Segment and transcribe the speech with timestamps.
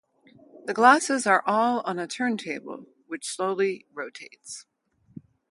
[0.65, 4.65] The glasses are all on a turntable which slowly rotates.